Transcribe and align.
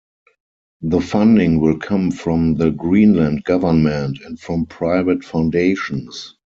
The 0.81 0.99
funding 0.99 1.59
will 1.59 1.77
come 1.77 2.09
from 2.09 2.55
the 2.55 2.71
Greenland 2.71 3.43
Government 3.43 4.17
and 4.25 4.39
from 4.39 4.65
private 4.65 5.23
foundations. 5.23 6.33